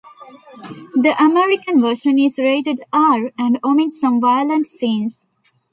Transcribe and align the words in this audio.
The 0.95 1.13
American 1.23 1.79
version 1.79 2.17
is 2.17 2.39
rated 2.39 2.81
R, 2.91 3.29
and 3.37 3.59
omits 3.63 4.01
some 4.01 4.19
violent 4.19 4.65
scenes. 4.65 5.27